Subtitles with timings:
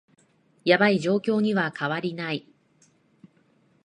[0.65, 2.47] ヤバい状況には変わりない